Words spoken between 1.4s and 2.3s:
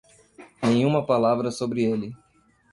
sobre ele.